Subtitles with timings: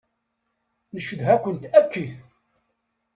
[0.95, 2.15] Ncedha-kent akkit.